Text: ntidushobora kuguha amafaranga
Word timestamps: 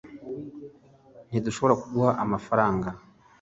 ntidushobora 1.29 1.79
kuguha 1.81 2.11
amafaranga 2.23 2.89